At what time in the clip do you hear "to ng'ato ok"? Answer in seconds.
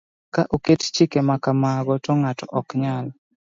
2.03-2.67